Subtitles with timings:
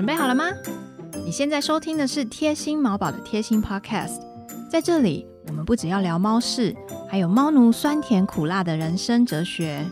[0.00, 0.46] 准备好了吗？
[1.26, 4.18] 你现在收听的是贴心毛宝的贴心 Podcast，
[4.70, 6.74] 在这里我们不只要聊猫事，
[7.06, 9.84] 还有猫奴酸甜苦辣的人生哲学。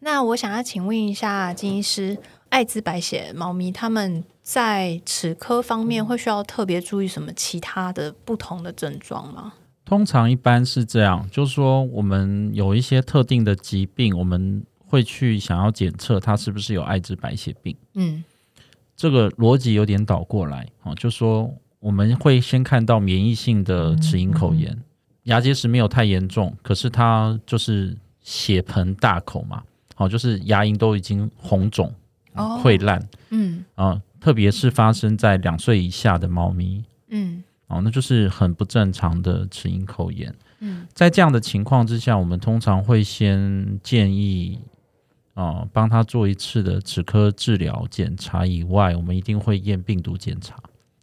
[0.00, 2.16] 那我想要请问一下金医师，
[2.48, 9.52] 艾滋白血猫咪它们在齿科方面会需要特别注意什么其他的不同的症状吗？
[9.84, 17.76] 通常一般是这样，就是说我们有一些特定的疾病，我们会去想要检测它是不是有艾滋白血病。
[17.94, 18.24] 嗯。
[18.96, 24.74] 这个逻辑有点倒过来哦，就说我们会先看到免疫性的齿龈口炎，
[25.24, 29.62] 牙结石没有太严重，可是它就是血盆大口嘛，
[29.96, 31.94] 哦，就是牙龈都已经红肿、
[32.32, 33.62] 哦溃烂嗯。
[33.74, 37.44] 啊、特别是发生在两岁以下的猫咪嗯。
[37.66, 40.34] 哦，那就是很不正常的齿龈口炎。
[40.60, 40.86] 嗯。
[40.94, 44.58] 在这样的情况之下，我们通常会先建议，
[45.36, 50.56] 啊，帮他做一次的齿科治疗检查以外，我们一定会验病毒检查。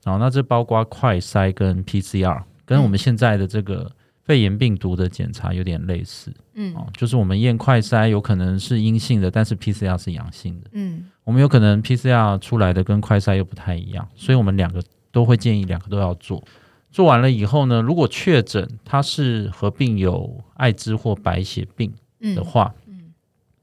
[0.04, 3.90] 啊，那这包括快筛跟 PCR，跟我们现在的这个
[4.24, 6.34] 肺炎病毒的检查有点类似。
[6.56, 10.70] 嗯哦，就是我们验快筛有可能是阴性的，但是 PCR 是阳性的。
[10.74, 16.44] 嗯我们有可能 PCR 出来的跟快筛又不太一样，所以我们两个都会建议两个都要做。
[16.92, 22.74] 做完了以后呢，如果确诊他是合并有艾滋或白血病嗯的话，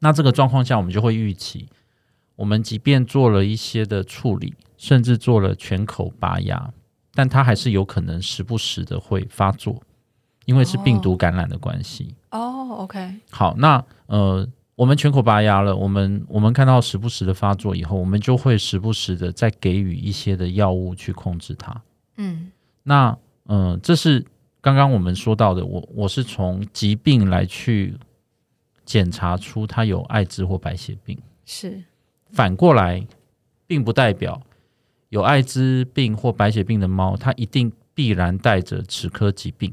[0.01, 1.69] 那这个状况下我们就会预期，
[2.37, 6.73] 我们即便做了一些的处理，甚至做了全口拔牙，
[7.15, 9.83] 但它还是有可能时不时的会发作，
[10.47, 12.15] 因为是病毒感染的关系。
[12.31, 21.83] 哦，OK，好，那呃，我们全口拔牙了，我们我们看到时不时的发作以后，我们就会时不时的再给予一些的药物去控制它。
[22.17, 22.51] 嗯
[22.83, 23.11] 那
[23.47, 24.25] 嗯、呃这是
[24.63, 27.95] 刚刚我们说到的，我我是从疾病来去
[28.91, 31.17] 检查出它有艾滋或白血病。
[31.47, 31.81] 是
[32.33, 33.07] 反过来，
[33.69, 34.43] 并不代表
[35.11, 39.73] 有艾滋病或白血病的猫，它一定必然带着齿科疾病。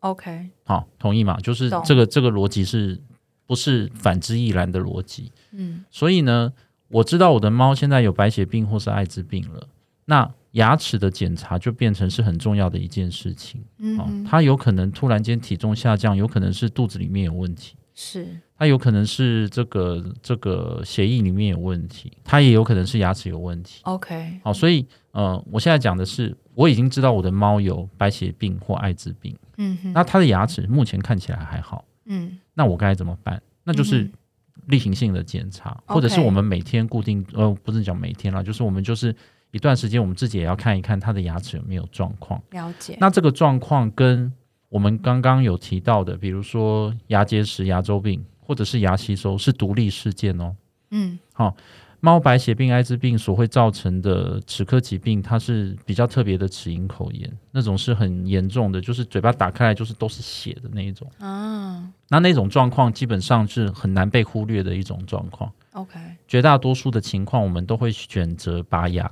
[0.00, 1.40] OK，好，同意吗？
[1.40, 3.00] 就是这个这个逻辑是
[3.46, 5.32] 不是反之亦然的逻辑？
[5.52, 6.52] 嗯所以呢，
[6.88, 9.66] 我知道我的猫现在有白血病或是艾滋病了，
[10.04, 13.60] 那牙齿的检查就变成是很重要的一件事情。
[13.60, 23.80] 哦嗯哼，它有可能突然间体重下降，有可能是肚子里面有问题，是它有可能是这个这个协议里面有问题，它也有可能是牙齿有问题。
[23.82, 31.84] OK，好，所以呃，我现在讲的是，我已经知道我的猫有白血病或艾滋病，嗯哼，那它的牙齿目前看起来还好。
[32.04, 33.42] 嗯那我该怎么办？
[33.64, 34.12] 那就是嗯
[34.66, 39.12] 例行性的检查或者是我们每天固定，呃，不是讲每天啦，就是我们就是
[39.50, 42.40] 一段时间，我们自己也要看一看它的牙齿有没有状况。
[42.50, 44.32] 了解，那这个状况跟
[44.68, 50.54] 我们刚刚有提到的，比如说牙结石、牙周病或者是牙吸收是独立事件哦。
[50.90, 51.54] 嗯好
[52.00, 61.10] 猫白血病、艾滋病所会造成的齿科疾病，它是比较特别的齿龈口炎，那种是很严重的，就是嘴巴打开来就是都是血的那一种。
[61.18, 65.52] 啊那那种状况基本上是很难被忽略的一种状况。
[65.72, 65.98] ，OK，
[66.28, 69.10] 绝大多数的情况，我们都会选择拔牙。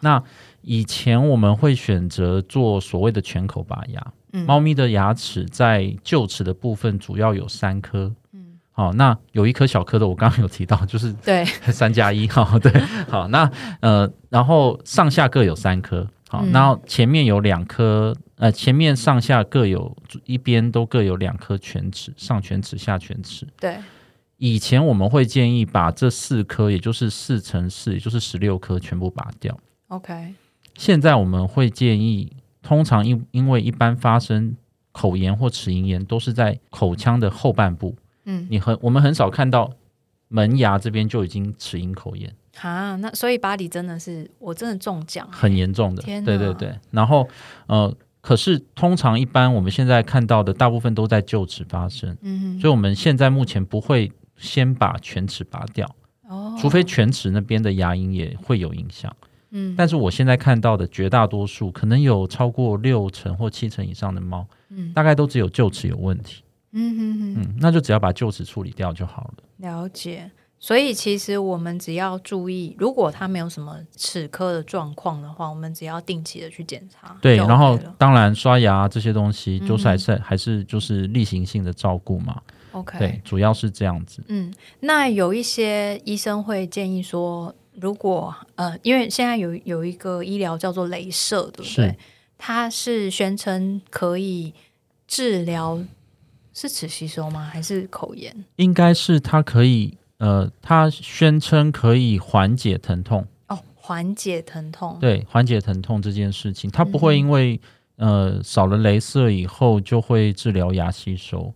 [0.00, 0.22] 那
[0.62, 4.12] 以前我们会选择做所谓的全口拔牙。
[4.32, 8.12] 嗯猫咪的牙齿在臼齿的部分主要有三颗。
[8.32, 11.42] 嗯好，那有一颗小颗的，我刚刚有提到， 就是对，
[11.72, 12.70] 三加一 哈，对，
[13.08, 19.96] 好，那呃，然后上下各有三颗，好，嗯然后前面有两颗，呃，前面上下各有
[20.26, 23.46] 一边都各有两颗犬齿，上犬齿、下犬齿。
[23.58, 23.78] 对，
[24.36, 29.58] 以前我们会建议把这四颗，也就是四乘四，也就是十六颗全部拔掉。
[29.88, 30.34] OK，
[30.74, 32.32] 现在我们会建议，
[32.62, 34.56] 通常因因为一般发生
[34.90, 39.70] 口炎或齿龈炎都是在口腔的后半部，嗯，你很我们很少看到
[40.28, 42.34] 门牙这边就已经齿龈口炎。
[42.56, 46.74] 哈，那所以巴黎真的是我真的中奖，很严重的，对对对。
[46.90, 47.28] 然后
[47.66, 55.94] 呃，可是通常一般我们现在看到的大部分都在臼齿发生，嗯所以我们现在目前不会先把犬齿拔掉，
[56.28, 59.14] 哦，除非犬齿那边的牙龈也会有影响。
[59.50, 66.42] 嗯，但是我现在看到的绝大多数，可能有超过六成或七成以上的猫，嗯大概都只有臼齿有问题。
[66.72, 69.44] 嗯哼哼，嗯，那就只要把臼齿处理掉就好了。
[69.58, 70.30] 了解。
[70.58, 77.16] 所以其实我们只要注意，如果它没有什么齿科的状况的话，我们只要定期的去检查。
[77.20, 82.40] 对，然后当然刷牙这些东西，嗯就是还是、还是就是例行性的照顾嘛。
[82.72, 84.22] OK，对，主要是这样子。
[84.28, 91.96] 嗯，那有一些医生会建议说，如果呃，因为现在有有一个医疗叫做镭射，对不对？
[92.38, 94.52] 它是宣称可以
[95.06, 95.78] 治疗
[96.52, 97.48] 是齿吸收吗？
[97.52, 98.44] 还是口炎？
[98.56, 107.60] 应该是它可以呃，它宣称可以缓解疼痛，哦，缓解疼痛，对，缓解疼痛这件事情，它不嗯会因为、
[107.96, 111.52] 呃少了镭射以后就会治疗牙吸收，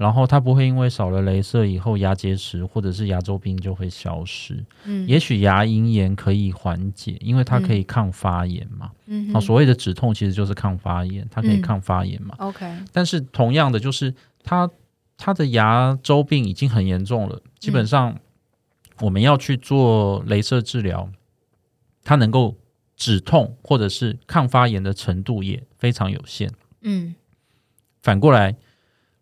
[0.00, 4.64] 然后它不会因为少了镭射以后牙结石或者是牙周病就会消失。
[4.84, 8.86] 嗯，也许牙龈炎可以缓解，因为它可以抗发炎嘛。
[8.86, 12.34] 啊，嗯啊所谓的止痛其实就是抗发炎，它可以嗯抗发炎嘛。
[12.38, 14.70] ，OK，但是同样的，就是它
[15.18, 18.18] 它的牙周病已经很严重了，基本上
[19.00, 21.10] 我们要去做镭射治疗，
[22.02, 22.56] 它能够
[22.96, 26.50] 止痛或者是抗发炎的程度也非常有限。
[26.80, 27.14] 嗯
[28.00, 28.56] 反过来，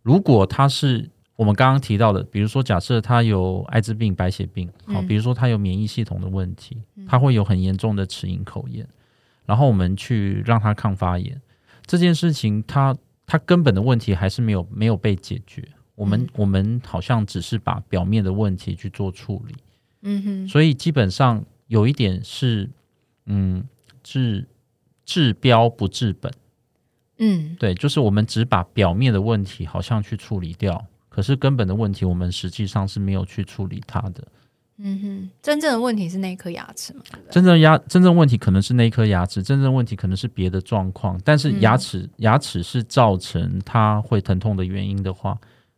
[0.08, 1.06] 如果他是
[1.36, 8.88] 我们刚刚提到的，比如说假设他有艾滋病、白血病，好，嗯比如说他有免疫系统的问题，他会有很严重的齿龈口炎，
[9.44, 11.38] 然后我们去让他抗发炎，
[11.84, 12.96] 这件事情他
[13.26, 15.62] 他根本的问题还是没有没有被解决。
[15.94, 16.28] 我们、嗯。
[16.36, 19.54] 我们好像只是把表面的问题去做处理，
[20.00, 22.70] 嗯哼，所以基本上有一点是，
[23.26, 23.62] 嗯，
[24.02, 24.48] 治
[25.04, 26.32] 治标不治本。
[27.18, 34.24] 嗯对，就是我们只把表面的问题好像去处理掉，可是根本的问题我们实际上是没有去处理它的。
[34.80, 37.02] 嗯哼，真正的问题是那一颗牙齿嘛？
[37.10, 41.20] 对对真正牙真正问题可能是那一颗牙齿，真正问题可能是别的状况。
[41.24, 45.36] 但是牙齿、牙齿是造成它会疼痛的原因的话，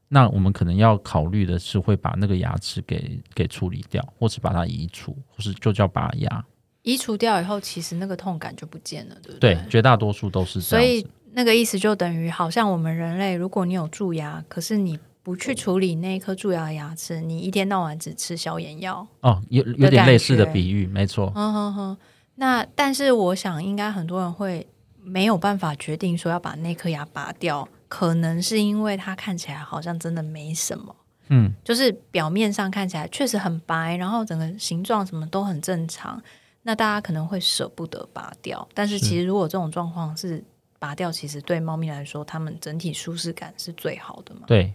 [0.09, 6.45] 那我们可能要考虑的是会把那个牙齿给给处理掉，或是把它移除，或是就叫拔牙。
[6.83, 11.11] 移除掉以后，其实那个痛感就不见了，对不对对，绝大多数都是这所以样子。
[11.33, 21.33] 那个意思就等于，好像我们人类，如果你有蛀牙，可是你不去处理那一颗蛀牙的牙齿，你一天到晚只吃消炎药，哦，有有点类似的比喻，没错。
[21.35, 21.97] 嗯哼哼。
[22.37, 24.67] 那但是我想，应该很多人会
[25.03, 30.97] 没有办法决定说要把那颗牙拔掉，可能是因为它看起来好像真的没什么。
[31.29, 36.21] 嗯，就是表面上看起来确实很白，然后整个形状什么都很正常，
[36.63, 38.67] 那大家可能会舍不得拔掉。
[38.75, 40.43] 但是是其实如果这种状况是
[40.81, 44.41] 拔掉，其实对猫咪来说，它们整体舒适感是最好的嘛。
[44.49, 44.73] 对。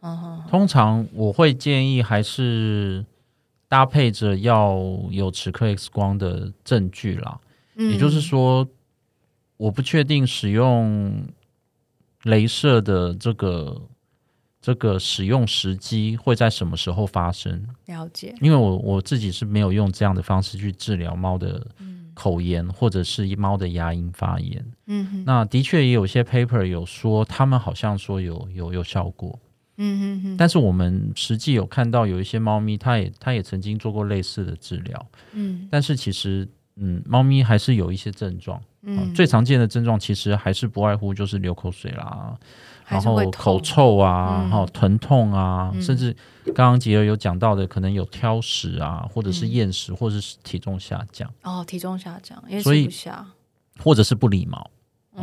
[0.00, 3.04] 嗯，通常我会建议还是
[3.68, 4.76] 搭配着要
[5.10, 7.38] 有齿科 X 光的证据啦，
[7.76, 7.92] 嗯。
[7.92, 8.66] 也就是说，
[9.56, 11.24] 我不确定使用
[12.24, 13.80] 镭射的这个
[14.60, 21.64] 这个使用时机会在什么时候发生，了解，因为我我自己是没有用这样的方式去治疗猫的
[22.14, 24.64] 口炎或者是猫的牙龈发炎。
[24.86, 29.38] 嗯，那的确也有些 paper 有说，他们好像说有有有效果。
[29.78, 42.38] 嗯哼哼，但是我们实际有看到有一些猫咪，它也它也曾经做过类似的治疗，嗯但是其实嗯，猫咪还是有一些症状，嗯哦最常见的症状其实还是不外乎就是流口水啦，
[42.86, 46.14] 然后口臭啊，嗯然后疼痛啊，嗯甚至
[46.46, 53.26] 刚刚杰儿有讲到的，可能有挑食啊，或者是嗯厌食，或者是体重下降，哦，体重下降，因为所以吃不下。
[53.82, 54.58] 或者是不理毛。
[54.58, 54.68] 哦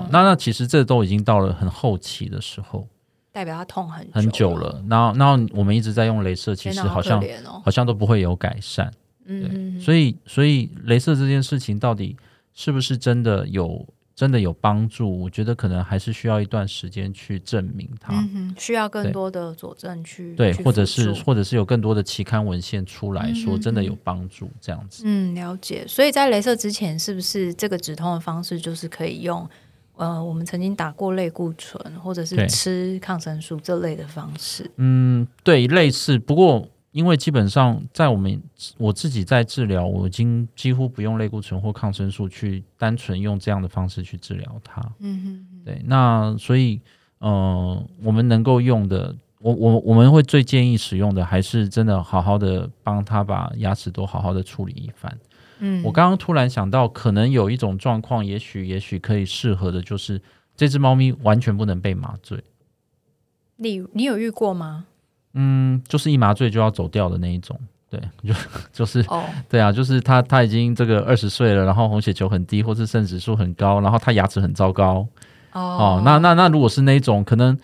[0.02, 2.88] 嗯那那其实这都已经到了很后期的时候，
[3.32, 4.84] 代表他痛很很久了，了。
[4.88, 7.20] 然后，然后我们一直在用镭射，其实好像。
[7.64, 8.92] 好像都不会有改善。
[9.26, 12.16] 嗯，所以所以镭射这件事情到底
[12.54, 13.84] 是不是真的有
[14.19, 15.18] 真的有帮助？
[15.18, 18.13] 我觉得可能还是需要一段时间去证明它。
[18.36, 25.03] 嗯，需要更多的佐证去对，去或者是或者是有更多的期刊文献出来嗯说真的有帮助这样子。
[25.05, 25.86] 嗯，了解。
[25.88, 29.50] 所以在镭射之前，是不是这个止痛的方式就是可以用
[29.96, 34.70] 呃，我们曾经打过类固醇或者是吃抗生素这类的方式？
[34.75, 36.20] 嗯，对，类似。
[36.20, 38.41] 不过因为基本上在我们
[38.77, 44.81] 我自己在治疗，我已经几乎不用类固醇或抗生素去单纯用这样的方式去治疗它。
[45.00, 46.81] 嗯哼，对，那所以，
[47.19, 55.15] 呃，我们能够用的，我我我们会最建议使用的，还是真的好好的帮他把牙齿都好好的处理一番。
[55.60, 60.19] 嗯，我刚刚突然想到，可能有一种状况，也许也许可以适合的，就是
[60.55, 62.43] 这只猫咪完全不能被麻醉，
[63.58, 64.88] 你你有遇过吗？
[65.33, 67.59] 嗯，就是一麻醉就要走掉的那一种。
[67.89, 68.33] 对，就
[68.71, 75.07] 就是哦，对啊，就是他他已经这个二十岁了，然后红血球很低，或是肾指数很高，然后他牙齿很糟糕，
[75.53, 77.57] 哦哦，那那那如果是那一种，可能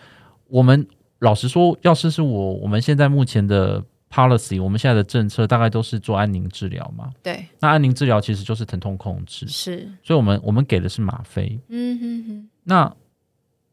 [0.48, 0.88] 我们
[1.20, 7.12] 老实说，要是是我我们现在目前的 policy，我们现在的政策大概都是做安宁治疗嘛。
[7.22, 11.60] 对，那安宁治疗其实就是疼痛控制，是，所以我们我们给的是吗啡。
[11.70, 12.92] 嗯哼哼，那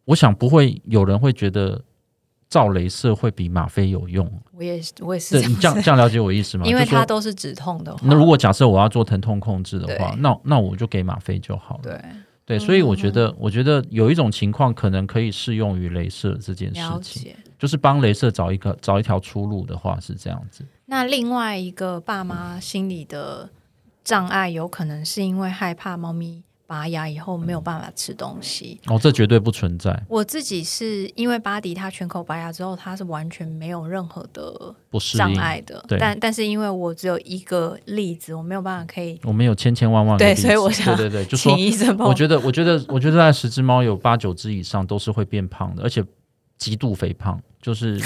[0.04, 1.82] 我想不会有人会觉得
[2.52, 4.30] 照镭射会比吗啡有用。
[4.52, 6.66] 我也是，我也是对你这样这样了解我意思吗？
[6.66, 11.82] 因为它都是止痛的话，那如果假设我要做疼痛控制的话，那那我就给吗啡就好了。
[11.84, 11.98] 对
[12.44, 17.34] 对，所以我觉嗯得，我觉得有一种情况可能可以适用于镭射这件事情。
[17.58, 20.64] 就是帮镭射找一个找一条出路的话是这样子。
[20.86, 23.48] 那另外一个爸妈心理的
[24.02, 28.80] 障碍，有可能是因为害怕猫咪拔牙以后没有办法吃东西。
[28.86, 35.18] 哦，这绝对不存在，我自己是因为巴迪他全口拔牙之后，他是完全没有任何的不适应。
[35.18, 35.84] 障碍的。
[35.88, 42.10] 对但但是因为我只有一个例子，我没有办法可以我们有千千万万个对例子所以我想对对对，就说请医生帮我。
[42.10, 46.02] 我觉得，我觉得，我觉得在十只猫有八九只以上都是会变胖的，而且
[46.56, 48.00] 极度肥胖，就是，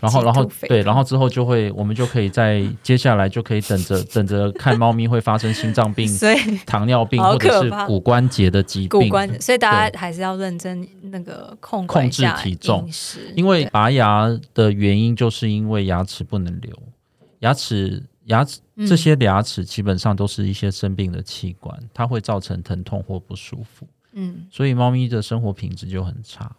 [0.00, 6.10] 然后，然后对，然后之后就会，我们就可以在接下来就可以等着 等着看猫咪会发生心脏病、
[6.64, 9.00] 糖尿病或者是骨关节的疾病。
[9.00, 12.88] 骨关，所以大家还是要认真那个控管控制体重，
[13.36, 16.74] 因为拔牙的原因，就是因为牙齿不能留，
[17.40, 18.86] 牙齿牙齿嗯。
[18.86, 24.46] 这些牙齿基本上都是一些生病的器官，它会造成疼痛或不舒服，嗯。
[24.50, 26.50] 所以猫咪的生活品质就很差。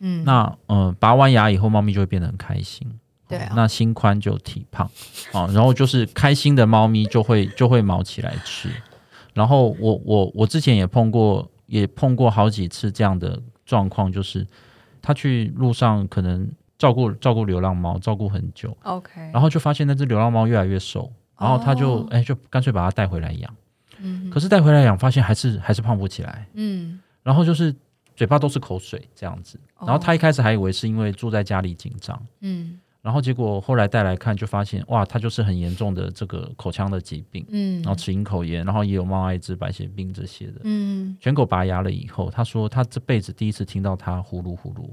[0.00, 2.86] 嗯，那呃，拔完牙以后，猫咪就会变得很开心。
[3.28, 4.90] 对啊哦那心宽就体胖
[5.32, 8.68] 啊、然后就是开心的猫咪就会就会毛起来吃。
[9.32, 14.44] 然后我我我之前也碰过，也碰过好几次这样的状况，就是
[15.00, 23.54] 他去路上可能照顾照顾流浪猫，照顾很久，OK，然后就发现那只流浪猫越来越瘦，然后他就哦哎、就干脆把它带回来养。
[24.02, 26.48] 嗯可是带回来养，发现还是还是胖不起来。
[26.54, 27.72] 嗯然后就是
[28.20, 29.58] 嘴巴都是口水这样子。
[29.78, 29.86] 哦。
[29.86, 32.78] 然后他一开始还以为是因为住在家里紧张，嗯。
[33.00, 40.60] 然后结果后来带来看，就发现哇，他就是很严重的这个口腔的疾病，嗯，然后齿龈口炎，然后也有猫艾滋、白血病这些的。
[40.64, 44.86] 嗯，全狗拔牙了以后，他说他这辈子第一次听到他呼噜呼噜，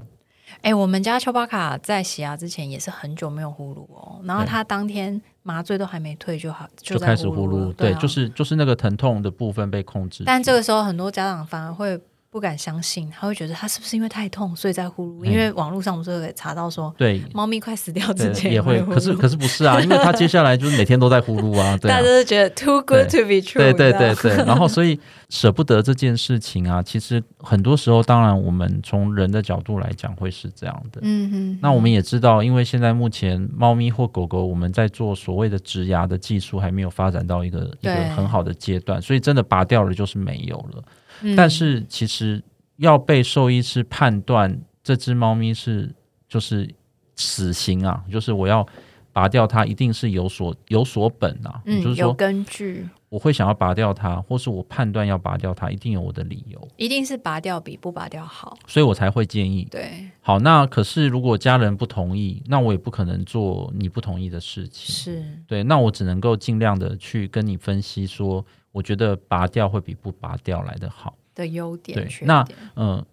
[0.62, 7.98] 哎、我们家丘巴卡在洗牙之前也是很久没有呼噜哦，然后他当天麻醉都还没退就好，在就开始呼噜对，啊。
[8.00, 10.24] 就是就是那个疼痛的部分被控制。
[10.24, 15.24] 但这个时候很多家长反而会不敢相信，他会觉得他是不是因为太痛所以在呼噜？
[15.24, 22.02] 嗯因为网络上我们是可以查到说，对猫咪快死掉之前也会，可是可是不是啊， 因为他接下来就是每天都在呼噜啊，对啊大家。
[22.02, 24.98] 都是觉得 too good to be true，对对对对，然后所以
[25.30, 31.00] 舍不得这件事情啊，其实很多时候，当然我们从人的角度来讲会是这样的。
[31.02, 40.82] 嗯嗯，那我们也知道，因为现在目前猫咪或狗狗，我们在做所谓的植牙的技术还没有发展到一个一个很好的阶段，所以真的拔掉了就是没有了。
[41.22, 42.42] 嗯但是其实
[42.76, 45.94] 要被兽医师判断这只猫咪是
[46.28, 46.68] 就是
[47.16, 48.66] 死刑啊，就是我要
[49.12, 58.56] 拔掉它，一定是有所有所本啊，嗯就是说根据，我会想要拔掉它，或是我判断要拔掉它，一定有我的理由，一定是拔掉比不拔掉好。
[58.68, 59.66] 所以我才会建议。
[59.68, 64.94] 对，好，那可是如果家人不同意，那我也不可能做你不同意的事情。
[64.94, 71.16] 是，对，那我只能够尽量的去跟你分析说，我觉得拔掉会比不拔掉来的好。
[71.34, 72.44] 的优点、对那
[72.74, 73.04] 嗯，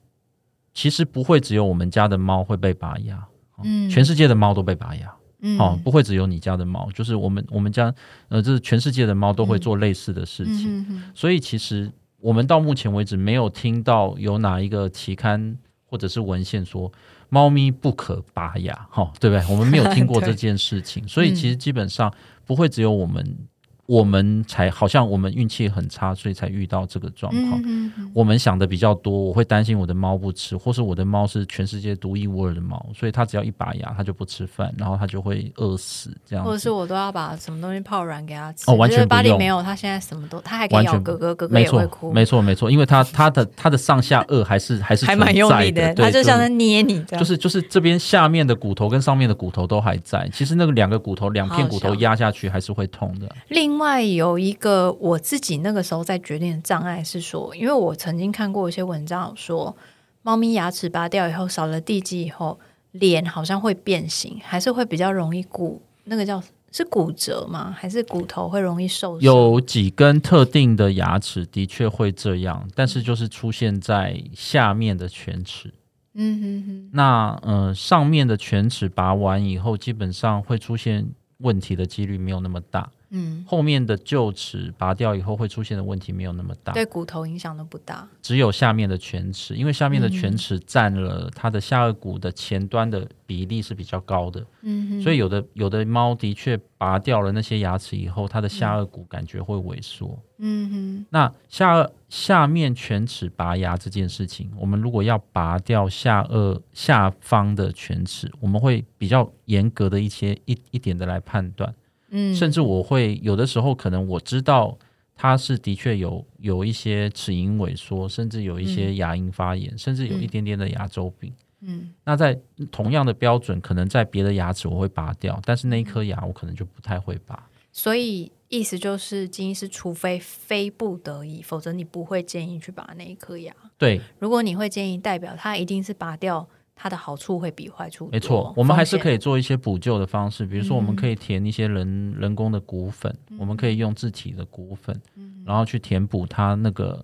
[0.74, 3.24] 其实不会只有我们家的猫会被拔牙，
[3.64, 5.14] 嗯全世界的猫都被拔牙。
[5.42, 7.94] 嗯哦，不会只有你家的猫，就是我们我们家
[8.30, 11.04] 呃，这是全世界的猫都会做类似的事情。
[11.14, 16.92] 所以其实我们到目前为止没有听到有哪一个期刊或者是文献说
[17.30, 19.54] 猫咪不可拔牙，哈、对不对？
[19.54, 22.12] 我们没有听过 这件事情，所以其实基本上
[22.44, 23.38] 不会只有我们，
[23.88, 27.62] 我们才好像我们运气很差，所以才遇到这个状况。
[27.64, 36.44] 嗯我们想的比较多，我会担心我的猫不吃，或是我的猫是全世界独一无二的猫，所以它只要一拔牙，它就不吃饭，然后它就会饿死这样。
[36.46, 38.72] 或者是我都要把什么东西泡软给它吃。
[38.72, 47.20] 哦完全就是巴黎没有，它现在什么都，它还可以咬哥哥，哥哥也会哭，，没错，没错，因为它它的它的上下颚还是还是还蛮用力的，对是他就像在捏你这样。
[47.20, 53.28] 就是就是这边下面的骨头跟上面的骨头都还在，其实那个两个骨头两片骨头压下去还是会痛的。
[53.50, 59.76] 另外有一个我自己那个时候在决定的障碍是说，因为我曾经看过一些文章说，
[60.22, 62.60] 猫咪牙齿拔掉以后少了地基以后，
[62.92, 66.42] 脸好像会变形，还是会比较容易骨那个叫
[66.72, 67.74] 是骨折吗？
[67.78, 69.22] 还是骨头会容易受伤？
[69.22, 75.74] 有几根特定的牙齿的确会这样，但是就是出现在下面的犬齿。
[76.18, 81.06] 嗯哼哼，那呃上面的犬齿拔完以后，基本上会出现
[81.40, 82.90] 问题的几率没有那么大。
[83.16, 88.06] 嗯，后面的臼齿拔掉以后会出现的问题没有那么大，对骨头影响都不大。
[88.22, 100.20] 只有下面的犬齿，因为下面的犬齿占了它的下颚骨的前端的比例是比较高的，嗯哼，所以有的有的猫的确拔掉了那些牙齿以后，它的下颚骨感觉会萎缩。
[100.38, 111.74] 嗯哼，那下颚下面犬齿拔牙这件事情，我们如果要拔掉下颚下方的犬齿，我们会比较严格的一些一一点的来判断。
[112.18, 114.78] 嗯，甚至我会有的时候可能我知道
[115.14, 121.34] 它是的确有有一些齿龈萎缩，甚至有一些牙龈发炎，甚至有一点点的牙周病。
[121.68, 122.40] 嗯那在
[122.72, 127.50] 同样的标准，可能在别的牙齿我会拔掉，但是那一颗牙我可能就不太会拔。
[127.72, 133.54] 所以意思就是，金医师除非非不得已，否则你不会建议去拔那一颗牙。
[133.78, 138.08] 对，如果你会建议，代表他一定是拔掉，它的好处会比坏处。
[138.12, 139.16] 没错，我们还是可以。
[139.18, 145.02] 做一些补救的方式，比如说我们可以填一些人、人工的骨粉，我们可以用自体的骨粉，
[145.44, 147.04] 然后去填补它那个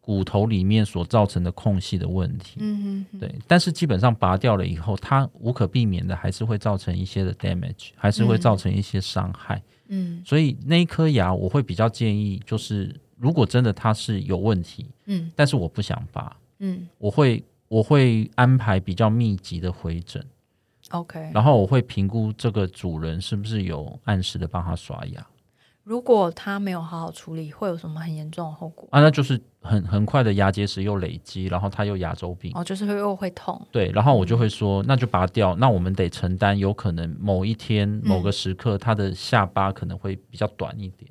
[0.00, 2.56] 骨头里面所造成的空隙的问题。
[2.58, 9.62] 嗯哼，对，但是基本上拔掉了以后，它无可避免的还是会造成一些的 damage，还是会造成一些伤害。
[9.88, 20.24] 嗯所以那一颗牙，我会比较建议，就是如果真的它是有问题，嗯但是我不想拔，嗯我会我会安排比较密集的回诊
[20.90, 21.30] ，，OK。
[21.34, 25.26] 然后我会评估这个主人是不是有按时的帮他刷牙
[25.82, 28.88] 如果他没有好好处理，会有什么很严重的后果？
[28.90, 32.50] 啊，那就是很很快的牙结石又累积，然后他又牙周病。
[32.56, 33.64] 哦，就是会又会痛。
[33.70, 35.54] 对，然后我就会说，那就拔掉。
[35.54, 41.08] 那我们得承担，有可能某一天、某个时刻，他的下巴可能会比较短一点，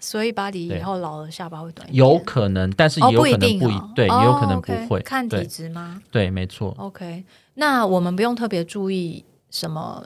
[0.00, 1.98] 所以巴黎以后老了下巴会短一点。
[1.98, 5.00] 有可能，但是也有可能不一，对，哦也有可能不会。
[5.02, 6.74] 看体质吗对，没错。
[6.78, 10.04] ？OK，那我们不用特别注意什么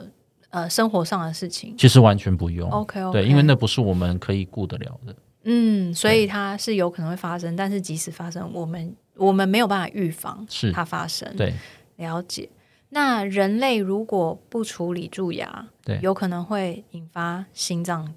[0.49, 1.75] 呃生活上的事情。
[1.77, 2.69] 其实完全不用。
[2.69, 5.15] OK OK，对，因为那不是我们可以顾得了的。
[5.43, 11.27] 嗯，所以它是有可能会发生，但是即使发生，我们我们没有办法预防是它发生。
[11.35, 11.53] 对，
[11.95, 12.49] 了解。
[12.89, 18.13] 那人类如果不处理蛀牙，对有可能会引发心脏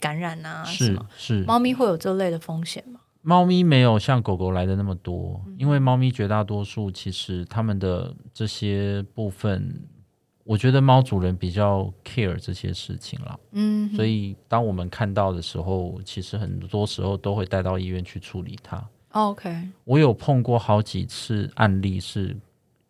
[0.00, 1.06] 感染啊什是么？
[1.16, 1.44] 是。
[1.44, 3.00] 猫咪会有这类的风险吗？
[3.22, 9.82] 猫咪没有像狗狗来的那么多，嗯因为猫咪绝大多数其实它们的这些部分，
[10.44, 13.36] 我觉得猫主人比较 care 这些事情啦。
[13.50, 18.80] 嗯，所以当我们看到的时候，其实很多时候都会带到医院去处理它。
[19.10, 22.36] OK，我有碰过好几次案例是，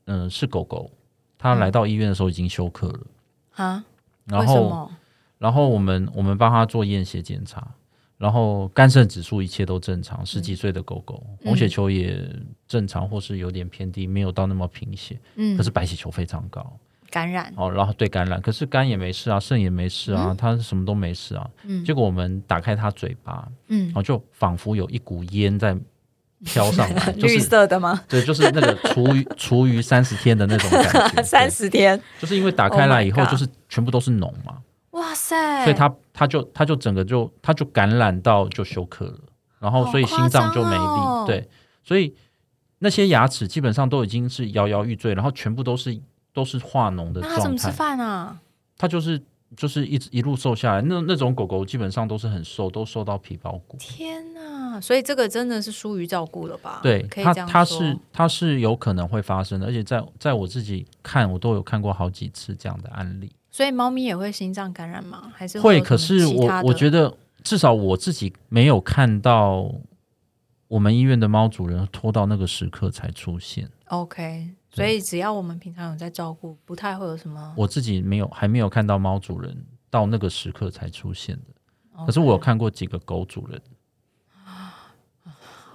[0.05, 0.91] 嗯、是狗狗，
[1.39, 3.07] 它来到医院的时候已经休克了，
[3.55, 3.85] 啊？
[4.27, 4.91] 然后为什么？
[5.39, 7.67] 然后我们我们帮他做验血检查，
[8.19, 11.47] 然后肝肾指数一切都正常，十几岁的狗狗，嗯。
[11.47, 12.19] 红血球也
[12.67, 15.57] 正常，或是有点偏低，没有到那么贫血，嗯。
[15.57, 16.79] 可，是白血球非常高。
[17.11, 17.53] 感染。
[17.57, 21.85] 哦，然后对感染，可是肝也没事啊，肾也没事啊，他什么都没事啊，嗯。
[21.85, 23.87] 结果我们打开他嘴巴，嗯。
[23.87, 25.77] 然，后就仿佛有一股烟在
[26.45, 28.03] 飘上来， 就绿色的吗？
[28.09, 34.63] 对，就是那个厨余 厨余三十天的那种感觉，三十天，就是因为打开来以 Oh 后就是全部都是脓嘛，哇
[35.17, 35.65] 塞！
[35.65, 39.19] 所以它它就它就整个就它就感染到就休克了，
[39.59, 41.49] 然后所以心脏就没力，哦对，
[41.83, 42.15] 所以
[42.79, 45.99] 那些牙齿基本上都已经是摇摇欲坠，然后全部都是
[46.33, 48.39] 都是化脓的那他怎么吃状态，饭啊？
[48.77, 49.21] 他就是
[49.57, 53.79] 就是一直一路瘦下来，那那种狗狗基本上都是很瘦，都瘦到皮包骨。
[53.79, 54.56] 天哪！
[54.81, 56.81] 所以这个真的是疏于照顾了吧？
[56.83, 63.31] 对它，它是它是有可能会发生的，而且在在我自己看，我都有看过好几次这样的案例。
[63.51, 65.33] 所以猫咪也会心脏感染吗？
[65.35, 69.73] 还是会，可是我我觉得至少我自己没有看到
[70.69, 74.51] 我们医院的猫主人拖到那个时刻才出现，OK。
[74.71, 77.55] 所以只要我们平常有在照顾，不太会有什么。
[77.57, 79.57] 我自己没有还没有看到猫主人
[79.89, 82.05] 到那个时刻才出现的。
[82.05, 83.59] 可是我有看过几个狗主人，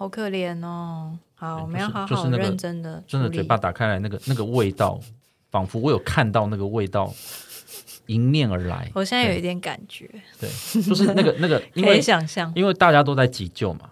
[0.02, 1.16] 好可怜哦。
[1.36, 5.00] 好，对我们要好好就是就是那个认真的真的嘴巴打开来那个那个味道，
[5.52, 7.14] 仿佛我有看到那个味道
[8.08, 8.90] 迎面而来。
[8.96, 10.10] 我现在有一点感觉，
[10.40, 10.50] 对，
[10.82, 12.52] 就是那个那个， 因可以为想象。
[12.56, 13.90] 因为大家都在急救嘛，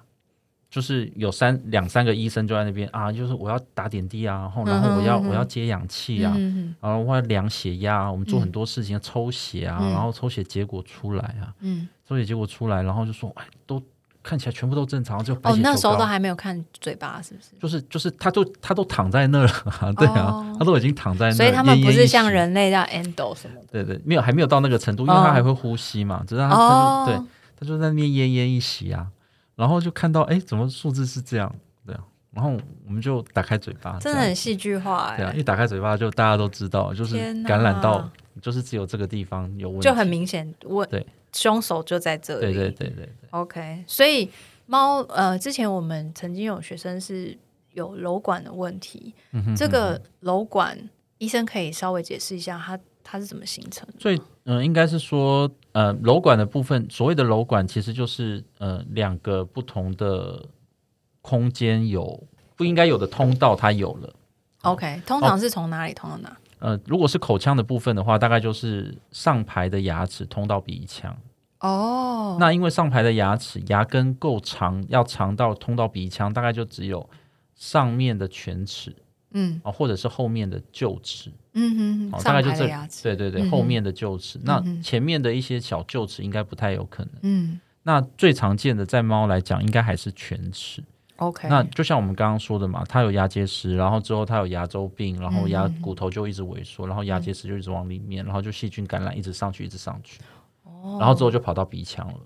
[0.68, 13.82] 就是有三两三个医生就在那边啊，就是我要打点滴啊，然后然后我要、我要接氧气啊，嗯然后我要量血压啊，我们做嗯很多事情，抽血啊，嗯然后抽血结果出来啊，嗯，抽血结果出来，然后就说哎，都
[14.22, 15.56] 看起来全部都正常，就哦。
[15.62, 17.50] 那时候都还没有看嘴巴，是不是？
[17.60, 20.56] 就是就是，他都他都躺在那儿了啊， 对啊，哦。
[20.60, 23.68] 他都已经躺在那，所以他们不是像，人类叫 endo 什么的。
[23.72, 27.28] 对对，没有还没有到那个程度，因为哦他还会呼吸嘛，只是他、哦他就对，
[27.60, 29.08] 他就在那边奄奄一息啊，
[29.56, 31.54] 然后就看到哎，怎么数字是这样，
[31.86, 32.02] 对啊，
[32.32, 32.52] 然后
[32.86, 38.10] 我们就打开嘴巴，真的很戏剧化对啊，哎，一打开嘴巴就大家都知道，就是感染到，
[38.42, 42.42] 就是只有这个地方有问题，就很明显，我对凶手就在这里。
[42.42, 44.30] 对对对对对，OK，所以
[44.66, 47.38] 猫呃，之前我们曾经有学生是
[47.74, 50.78] 有瘘管的问题，嗯哼这个瘘管
[51.18, 53.94] 医生可以稍微解释一下它它是怎么形成的？
[53.98, 60.46] 最嗯、呃应该是说呃瘘管的部分，所谓的瘘管其实就是呃两个不同的
[61.22, 62.24] 空间有
[62.56, 64.14] 不应该有的通道，它有了。
[64.64, 66.38] OK，通常是从哪里通到哪？
[66.60, 71.16] 呃，如果是口腔的部分的话，大概就是上排的牙齿通到鼻腔。
[71.62, 77.10] 哦，那因为上排的牙齿牙根够长，要长到通到鼻腔，大概就只有
[77.56, 78.96] 上面的犬齿
[79.32, 82.68] 嗯啊，或者是后面的臼齿，嗯嗯，哦，上大概就这
[83.04, 87.14] 对对对，嗯后面的臼齿，那前面的一些小臼齿应该不太有可能。
[87.24, 90.84] 嗯那最常见的在猫来讲，应该还是犬齿。
[91.20, 100.20] ，OK，那就像我们刚刚说的嘛，它有牙结石，然后之后它有牙周病，然后牙嗯骨头就一直萎缩，然后牙结石就一直往里面，然后就细菌感染一直上去，一直上去，
[100.64, 102.20] 哦然后之后就跑到鼻腔了。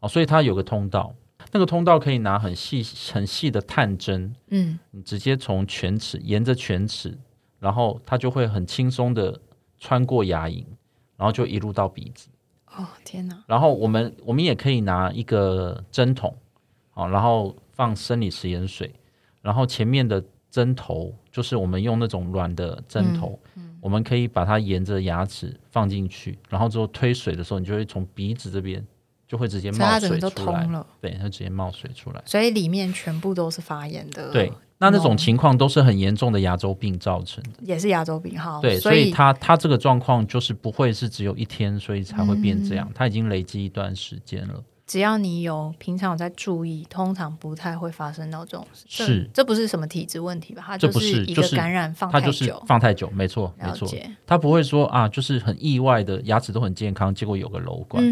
[0.00, 1.14] 哦，所以它有个通道，
[1.52, 7.18] 那个通道可以拿很细很细的探针，嗯你直接从犬齿沿着犬齿，
[7.58, 9.38] 然后它就会很轻松的
[9.78, 10.64] 穿过牙龈，
[11.16, 12.28] 然后就一路到鼻子。
[12.74, 16.34] 哦天哪，然后我们我们也可以拿一个针筒，
[16.92, 18.92] 好，然后放生理食盐水，
[19.40, 23.40] 然后前面的针头就是我们用那种软的针头，
[23.80, 28.86] 我们可以把它沿着牙齿放进去，然后之后推水的时候，你就会从鼻子这边
[29.26, 32.22] 就会直接冒水出来通，了，对，它直接冒水出来。
[32.26, 37.50] 所以里面全部都是发炎的，对，那那种情况都是很严重的牙周病造成的。
[37.62, 44.62] 也是牙周病哈，对，所所以它它这个状况就是不会是只有一天，所以才会变这样，嗯它已经累积一段时间了。
[44.90, 48.84] 只要你有平常有在注意，通常不太会发生到这种事。
[48.88, 50.64] 这是这不是什么体质问题吧？
[50.66, 53.88] 它就不是一个感染放它就是太久，放太久，没错没错。
[54.26, 58.02] 它不会说啊，就是很意外的牙齿都很健康，结果有个瘘管，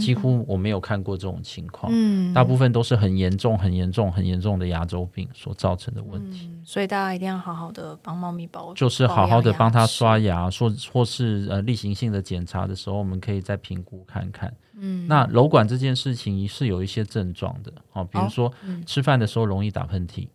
[0.00, 6.50] 几乎我没有看过这种情况，嗯大部分都是很严重、很严重、很严重的牙周病所造成的问题。
[6.52, 14.52] 嗯，所以大家一定要好好的帮猫咪保，就是好好的帮它刷牙，或或是呃例行性的检查的时候，我们可以再评估看看。
[14.76, 18.82] 嗯，那瘘管这件事情是有一些症状的，哦，比如哦说、嗯。
[18.86, 20.28] 吃饭的时候容易打喷嚏，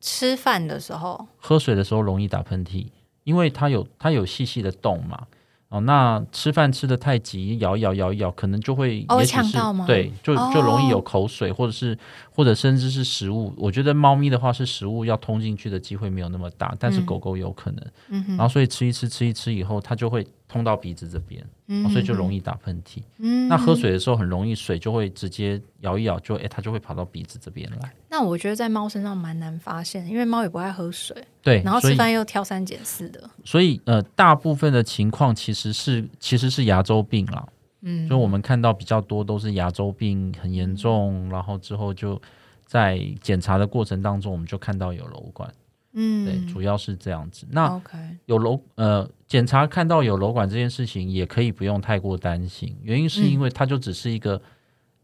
[0.00, 2.88] 吃饭的时候，喝水的时候容易打喷嚏，
[3.24, 5.26] 因为它有它有细细的洞嘛。
[5.68, 9.86] 哦，那吃饭吃的太急，咬一咬咬一咬，可能就会哦也许是呛到吗？
[9.86, 11.98] 对，就哦就容易有口水，或者是
[12.30, 13.54] 或者甚至是食物。
[13.56, 17.06] 我觉得猫咪的话是食物要通进去的机会没有那么大，但是嗯。
[17.06, 17.86] 狗狗有可能。
[18.08, 22.42] 嗯哼，然后所以吃一吃吃一吃以后，它就会通到鼻子这边，嗯哦所以就容易。
[22.42, 23.00] 打喷嚏。
[23.18, 27.94] 嗯那喝水的时候很容易水就会直接摇一摇就，诶它就会跑到鼻子这边来。
[28.10, 33.30] 那我觉得在猫身上蛮难发现，因为猫也不爱喝水，对，然后吃饭又挑三拣四的。
[33.44, 37.46] 所以呃，大部分的情况其实是其实是牙周病啦。
[37.82, 42.20] 嗯，就我们看到比较多都是牙周病很严重，然后之后就
[42.66, 45.48] 在检查的过程当中，我们就看到有瘘管，
[45.92, 47.46] 嗯，对，主要是这样子。
[47.50, 47.80] 那
[48.26, 54.40] 有瘘呃，检查看到有瘘管这件事情，也可以不用太过担心，原因是因为它就只是一个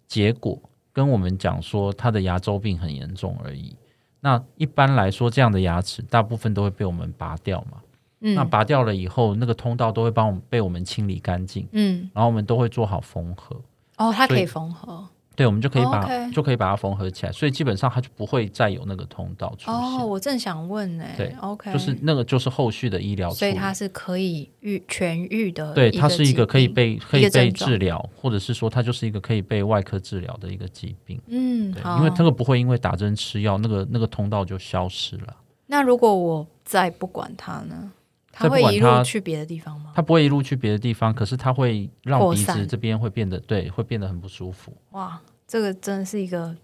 [0.06, 0.60] 结果，
[0.92, 3.76] 跟我们讲说他的牙周病很严重而已。
[4.20, 7.78] 那一般来说，这样的牙齿大部分都会被我们拔掉嘛。
[8.20, 13.54] 嗯，那拔掉了以后，那个通道都会帮我们被我们清理干净，嗯，然后我们都会做好缝合。
[13.96, 15.06] 哦，它可以缝合。
[15.38, 19.72] 对，我们就可以把、就可以把它缝合起来，所以基本上它就不会再有那个通道出现。
[19.72, 31.20] 哦，我正想问呢、对，OK，就是那个就是后续的医疗，所以它是可以愈痊愈的，对它是一个可以，被可以被治疗，或者是说它就是一个可以被外科治疗的一个疾病。
[31.28, 35.36] 嗯，对，好，因为这个不会因为打针吃药，那个那个通道就消失了，
[35.68, 37.92] 那如果我再不管它呢？
[38.38, 39.92] 它会一路去别的地方吗？
[39.94, 44.72] 它不会一路去别的地方，可是它会让鼻子这边会变得对，会变得很不舒服。
[44.92, 46.54] 哇，这个真的是一个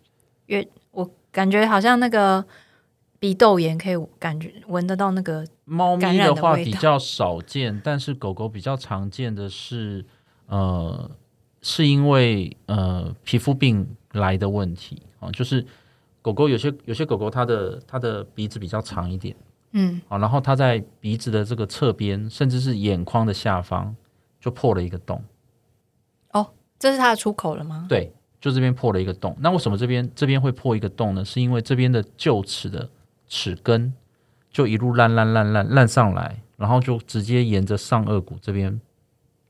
[0.47, 2.45] 越我感觉好像那个
[3.19, 10.05] 鼻窦炎可以感觉闻得到那个猫咪的话比较少见，但是狗狗比较常见的是，
[10.47, 11.11] 呃，
[11.61, 15.67] 是因为呃皮肤病来的问题啊、就是
[16.23, 19.35] 狗狗有些有些狗狗它的它的鼻子比较长一点
[19.75, 23.95] 嗯啊、然后它在鼻子的这个侧边，甚至是眼眶的下方
[24.41, 25.23] 就破了一个洞，
[26.33, 27.87] 哦这是它的出口了吗？
[27.89, 29.37] 对，就这边破了一个洞。
[29.41, 31.25] 那为什么这边这边会破一个洞呢？
[31.25, 32.89] 是因为这边的臼齿的
[33.27, 33.93] 齿根
[34.51, 38.81] 就一路烂烂烂烂烂上来，然后就直接沿着上颚骨这边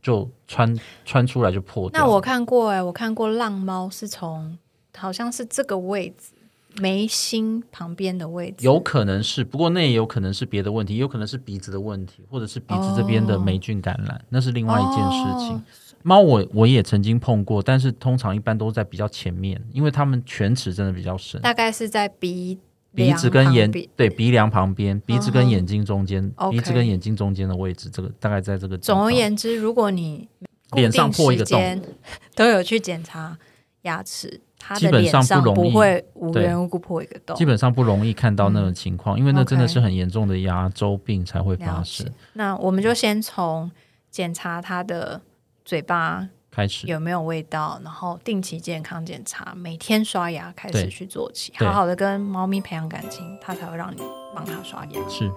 [0.01, 2.01] 就穿穿出来就破掉。
[2.01, 4.57] 那我看过哎、我看过浪猫是从
[4.97, 6.33] 好像是这个位置
[6.81, 15.57] 眉心旁边的位置，有可能是，不过那也有可能是别的问题，也有可能是鼻子的问题，或者是鼻子这边的哦霉菌感染，那是另外一件事情。
[15.57, 15.63] 哦
[16.07, 21.41] 猫我我也曾经碰过，但是通常一般都在比较前面，因为它们犬齿真的比较深。
[21.41, 22.59] 大概是在鼻
[22.95, 30.29] 鼻子跟眼对鼻梁旁边，鼻子跟眼睛中间鼻子跟眼睛中间的位置，这个大概在这个总而言之，如果你
[30.73, 31.81] 脸上破一个洞。
[32.37, 33.39] 都有去检查
[33.83, 34.43] 牙齿，
[34.77, 37.44] 基本上脸上不容易不会无缘无故破一个洞基。
[37.44, 42.11] 本上不容易看到那种情况，因为那真的是很严重的牙周病才会发生。。
[42.33, 43.70] 那我们就先从
[44.11, 45.20] 检查它的
[45.64, 54.00] 嘴巴开始，有没有味道，然后定期健康检查，每天刷牙开始去做起，好好的跟猫咪培养感情，它才会让你
[54.35, 55.09] 帮它刷牙。
[55.09, 55.31] 是。